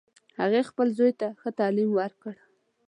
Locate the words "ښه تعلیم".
1.41-1.89